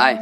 [0.00, 0.16] Ouais.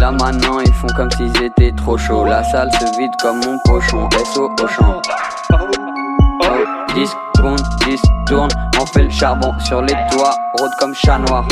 [0.00, 2.24] Là maintenant ils font comme s'ils étaient trop chauds.
[2.24, 5.00] La salle se vide comme mon pochon SO au champ.
[6.96, 8.48] 10 secondes, 10 tourne
[8.80, 11.46] On fait le charbon sur les toits Rôde comme chat noir.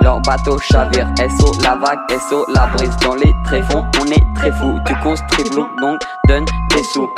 [0.00, 1.98] Leur bateau chavire SO la vague,
[2.28, 3.84] SO la brise Dans les tréfonds.
[4.00, 7.08] On est très fou Tu construis blue donc donne tes sous.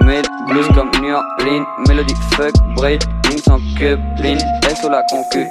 [0.00, 3.02] Le blues comme New Orleans Mélodie fuck, break,
[3.44, 4.38] sans coupling
[4.80, 5.46] SO la concu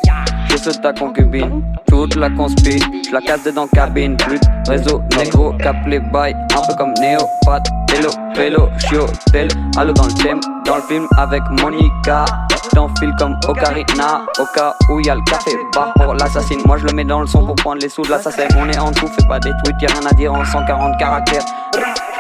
[0.50, 5.52] je saute ta concubine, toute la conspi, je la casse dedans cabine, plus réseau négro,
[5.54, 9.48] cap les bails, un peu comme Néopat, Hello, Pélo, Chio, Tel,
[9.78, 12.26] allo dans le thème, dans le film avec Monica,
[12.74, 16.94] j'enfile comme Ocarina, au cas où y'a le café bar pour l'assassine, moi je le
[16.94, 19.28] mets dans le son pour prendre les sous de l'assassin, on est en tout, fais
[19.28, 21.46] pas des tweets, y'a rien à dire en 140 caractères.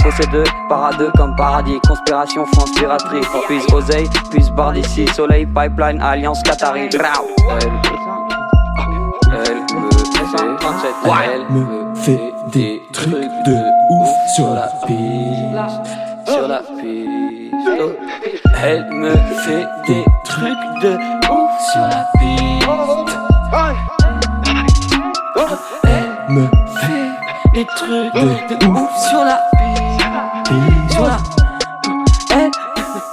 [0.03, 6.89] Possède paradeux comme paradis, conspiration conspiratrice, puis oseille, puis barre d'ici, soleil, pipeline, alliance Qatari.
[11.25, 13.55] Elle me fait des trucs de
[13.89, 14.02] ouf
[14.35, 15.91] sur la piste.
[16.25, 17.53] Sur la piste.
[18.63, 20.97] Elle me fait des trucs de
[21.31, 22.67] ouf sur la piste.
[25.83, 26.47] Elle me
[26.81, 27.09] fait
[27.53, 30.93] des trucs de ouf sur la piste.
[30.93, 31.17] Sur la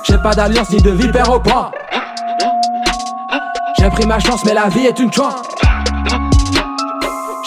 [0.04, 1.70] J'ai pas d'alliance ni de vipère au point.
[3.78, 5.42] J'ai pris ma chance, mais la vie est une chance.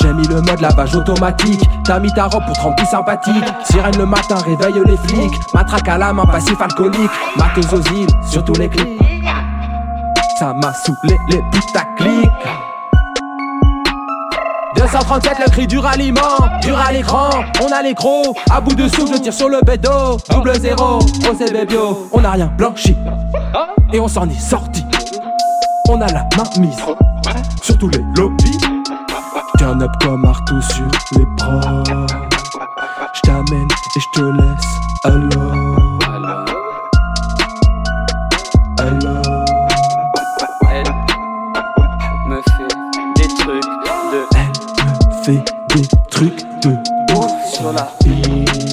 [0.04, 1.62] J'ai mis le mode lavage automatique.
[1.86, 3.46] T'as mis ta robe pour tremper sympathique.
[3.72, 5.34] Sirène le matin, réveille les flics.
[5.54, 7.10] Matraque à la main, passif alcoolique.
[7.38, 9.02] Mateuse aux îles, sur tous les clips.
[10.38, 12.30] Ça m'a saoulé les putaclics.
[14.76, 16.22] 237, le cri du ralliement,
[16.62, 17.30] dur à l'écran,
[17.62, 20.98] on a les crocs, à bout de souffle, je tire sur le bédo, double zéro,
[20.98, 22.98] OCB bio, on a rien blanchi,
[23.94, 24.84] et on s'en est sorti.
[25.88, 26.76] On a la main mise
[27.62, 28.83] sur tous les lobbies.
[29.64, 31.84] Turn up comme Arthur sur les bras.
[33.14, 34.74] J't'amène et j'te laisse
[35.06, 36.00] alors.
[38.78, 39.46] Alors.
[40.70, 40.84] Elle
[42.28, 42.76] me fait
[43.16, 43.64] des trucs
[44.12, 44.52] de Elle
[45.08, 46.72] me fait des trucs de
[47.16, 48.73] ouf sur la piste.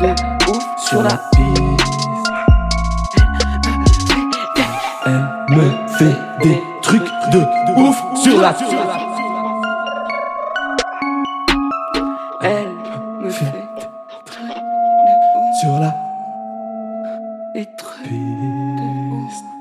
[0.00, 1.84] De ouf sur la piste.
[5.06, 7.44] Elle me fait des trucs de
[7.76, 8.72] ouf sur la piste.
[12.42, 12.68] Elle
[13.20, 13.44] me fait
[15.60, 15.94] Sur la
[17.54, 19.57] des trucs piste.